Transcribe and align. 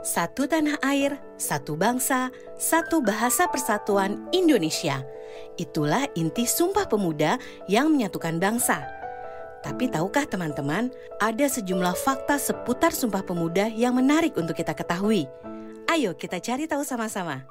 Satu 0.00 0.48
tanah 0.48 0.80
air, 0.80 1.20
satu 1.36 1.76
bangsa, 1.76 2.32
satu 2.56 3.04
bahasa 3.04 3.44
persatuan 3.52 4.16
Indonesia. 4.32 5.04
Itulah 5.60 6.08
inti 6.16 6.48
Sumpah 6.48 6.88
Pemuda 6.88 7.36
yang 7.68 7.92
menyatukan 7.92 8.40
bangsa. 8.40 8.80
Tapi 9.60 9.92
tahukah 9.92 10.24
teman-teman, 10.24 10.88
ada 11.20 11.44
sejumlah 11.44 11.92
fakta 12.00 12.40
seputar 12.40 12.96
Sumpah 12.96 13.20
Pemuda 13.20 13.68
yang 13.68 13.92
menarik 13.92 14.40
untuk 14.40 14.56
kita 14.56 14.72
ketahui. 14.72 15.28
Ayo 15.84 16.16
kita 16.16 16.40
cari 16.40 16.64
tahu 16.64 16.80
sama-sama. 16.80 17.44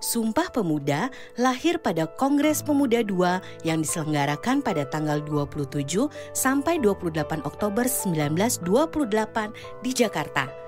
Sumpah 0.00 0.48
Pemuda 0.48 1.12
lahir 1.36 1.76
pada 1.76 2.08
Kongres 2.08 2.64
Pemuda 2.64 3.04
II 3.04 3.36
yang 3.68 3.84
diselenggarakan 3.84 4.64
pada 4.64 4.88
tanggal 4.88 5.20
27 5.20 6.08
sampai 6.32 6.80
28 6.80 7.44
Oktober 7.44 7.84
1928 7.84 9.84
di 9.84 9.92
Jakarta 9.92 10.67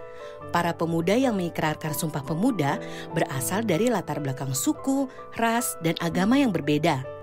para 0.50 0.74
pemuda 0.74 1.14
yang 1.14 1.36
mengikrarkan 1.38 1.92
Sumpah 1.94 2.24
Pemuda 2.24 2.80
berasal 3.14 3.62
dari 3.62 3.88
latar 3.92 4.18
belakang 4.18 4.54
suku, 4.56 5.10
ras, 5.38 5.76
dan 5.80 5.94
agama 6.00 6.38
yang 6.40 6.50
berbeda. 6.50 7.20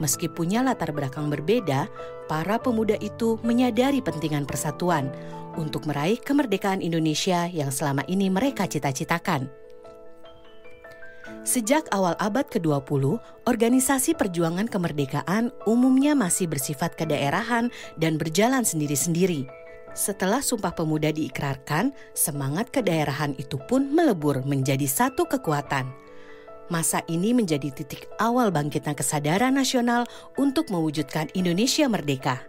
Meski 0.00 0.26
punya 0.26 0.66
latar 0.66 0.90
belakang 0.90 1.30
berbeda, 1.30 1.86
para 2.26 2.58
pemuda 2.58 2.98
itu 2.98 3.38
menyadari 3.46 4.02
pentingan 4.02 4.48
persatuan 4.48 5.12
untuk 5.54 5.84
meraih 5.86 6.18
kemerdekaan 6.18 6.82
Indonesia 6.82 7.46
yang 7.46 7.70
selama 7.70 8.02
ini 8.08 8.32
mereka 8.32 8.66
cita-citakan. 8.66 9.62
Sejak 11.42 11.90
awal 11.90 12.14
abad 12.22 12.46
ke-20, 12.46 13.18
organisasi 13.50 14.14
perjuangan 14.14 14.70
kemerdekaan 14.70 15.50
umumnya 15.66 16.14
masih 16.14 16.46
bersifat 16.46 16.94
kedaerahan 16.94 17.70
dan 17.98 18.14
berjalan 18.14 18.62
sendiri-sendiri. 18.62 19.46
Setelah 19.92 20.40
Sumpah 20.40 20.72
Pemuda 20.72 21.12
diikrarkan, 21.12 21.92
semangat 22.16 22.72
kedaerahan 22.72 23.36
itu 23.36 23.60
pun 23.68 23.92
melebur 23.92 24.40
menjadi 24.48 24.88
satu 24.88 25.28
kekuatan. 25.28 25.84
Masa 26.72 27.04
ini 27.12 27.36
menjadi 27.36 27.68
titik 27.68 28.08
awal 28.16 28.48
bangkitnya 28.48 28.96
kesadaran 28.96 29.52
nasional 29.52 30.08
untuk 30.40 30.72
mewujudkan 30.72 31.28
Indonesia 31.36 31.84
merdeka. 31.92 32.40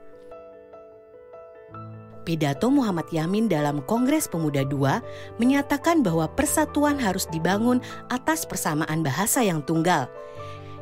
Pidato 2.23 2.72
Muhammad 2.72 3.11
Yamin 3.11 3.52
dalam 3.52 3.83
Kongres 3.83 4.31
Pemuda 4.31 4.63
II 4.63 5.03
menyatakan 5.44 6.00
bahwa 6.00 6.31
persatuan 6.31 6.95
harus 6.95 7.28
dibangun 7.28 7.83
atas 8.07 8.47
persamaan 8.47 9.03
bahasa 9.03 9.44
yang 9.44 9.59
tunggal. 9.59 10.07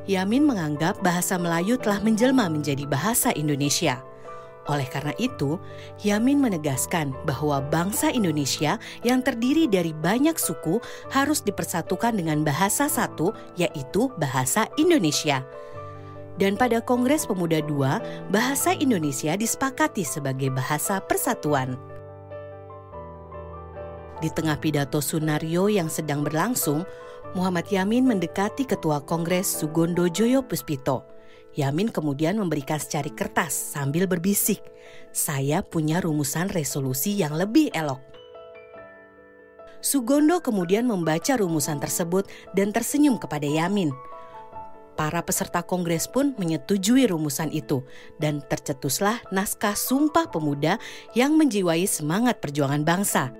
Yamin 0.05 0.45
menganggap 0.45 1.01
bahasa 1.01 1.41
Melayu 1.41 1.81
telah 1.81 1.97
menjelma 2.05 2.45
menjadi 2.45 2.85
bahasa 2.85 3.33
Indonesia. 3.33 4.05
Oleh 4.71 4.87
karena 4.87 5.11
itu, 5.19 5.59
Yamin 5.99 6.39
menegaskan 6.39 7.11
bahwa 7.27 7.59
bangsa 7.59 8.07
Indonesia 8.07 8.79
yang 9.03 9.19
terdiri 9.19 9.67
dari 9.67 9.91
banyak 9.91 10.39
suku 10.39 10.79
harus 11.11 11.43
dipersatukan 11.43 12.15
dengan 12.15 12.47
bahasa 12.47 12.87
satu, 12.87 13.35
yaitu 13.59 14.07
bahasa 14.15 14.71
Indonesia. 14.79 15.43
Dan 16.39 16.55
pada 16.55 16.79
Kongres 16.79 17.27
Pemuda 17.27 17.59
II, 17.59 17.99
bahasa 18.31 18.71
Indonesia 18.71 19.35
disepakati 19.35 20.07
sebagai 20.07 20.47
bahasa 20.47 21.03
persatuan. 21.03 21.75
Di 24.23 24.31
tengah 24.31 24.55
pidato 24.55 25.03
Sunario 25.03 25.67
yang 25.67 25.91
sedang 25.91 26.23
berlangsung, 26.23 26.87
Muhammad 27.35 27.67
Yamin 27.67 28.07
mendekati 28.07 28.63
Ketua 28.63 29.03
Kongres 29.03 29.51
Sugondo 29.51 30.07
Joyo 30.07 30.39
Puspito 30.47 31.11
Yamin 31.55 31.91
kemudian 31.91 32.39
memberikan 32.39 32.79
secari 32.79 33.11
kertas 33.11 33.51
sambil 33.51 34.07
berbisik, 34.07 34.63
"Saya 35.11 35.59
punya 35.65 35.99
rumusan 35.99 36.47
resolusi 36.47 37.19
yang 37.19 37.35
lebih 37.35 37.71
elok." 37.75 37.99
Sugondo 39.81 40.39
kemudian 40.45 40.85
membaca 40.85 41.33
rumusan 41.35 41.81
tersebut 41.81 42.29
dan 42.53 42.69
tersenyum 42.69 43.17
kepada 43.17 43.49
Yamin. 43.49 43.89
Para 44.93 45.25
peserta 45.25 45.65
kongres 45.65 46.05
pun 46.05 46.37
menyetujui 46.37 47.09
rumusan 47.09 47.49
itu 47.49 47.81
dan 48.21 48.45
tercetuslah 48.45 49.17
naskah 49.33 49.73
Sumpah 49.73 50.29
Pemuda 50.29 50.77
yang 51.17 51.33
menjiwai 51.33 51.89
semangat 51.89 52.37
perjuangan 52.37 52.85
bangsa. 52.85 53.33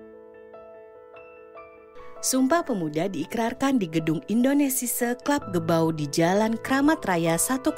Sumpah 2.22 2.62
Pemuda 2.62 3.10
diikrarkan 3.10 3.82
di 3.82 3.90
Gedung 3.90 4.22
Indonesia 4.30 5.18
Club 5.26 5.42
Gebau 5.58 5.90
di 5.90 6.06
Jalan 6.06 6.54
Kramat 6.62 7.02
Raya 7.10 7.34
106. 7.34 7.74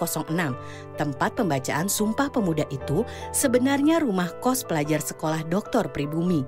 Tempat 0.99 1.31
pembacaan 1.39 1.87
Sumpah 1.87 2.27
Pemuda 2.27 2.67
itu 2.67 3.07
sebenarnya 3.31 4.03
rumah 4.03 4.27
kos 4.43 4.67
pelajar 4.67 4.99
sekolah 4.99 5.47
Dr. 5.47 5.87
Pribumi. 5.95 6.43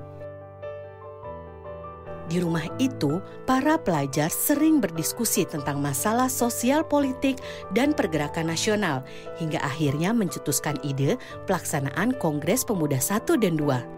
Di 2.28 2.44
rumah 2.44 2.68
itu, 2.84 3.24
para 3.48 3.80
pelajar 3.80 4.28
sering 4.28 4.84
berdiskusi 4.84 5.48
tentang 5.48 5.80
masalah 5.80 6.28
sosial 6.28 6.84
politik 6.84 7.40
dan 7.72 7.96
pergerakan 7.96 8.52
nasional, 8.52 9.08
hingga 9.40 9.64
akhirnya 9.64 10.12
mencetuskan 10.12 10.76
ide 10.84 11.16
pelaksanaan 11.48 12.12
Kongres 12.20 12.68
Pemuda 12.68 13.00
1 13.00 13.40
dan 13.40 13.56
2. 13.56 13.95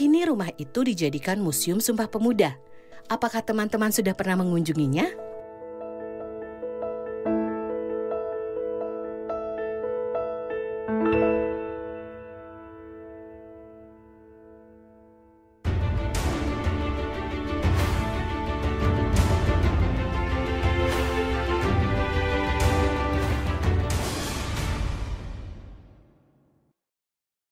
Kini 0.00 0.24
rumah 0.24 0.48
itu 0.56 0.80
dijadikan 0.80 1.44
Museum 1.44 1.76
Sumpah 1.76 2.08
Pemuda. 2.08 2.56
Apakah 3.12 3.44
teman-teman 3.44 3.92
sudah 3.92 4.16
pernah 4.16 4.40
mengunjunginya? 4.40 5.12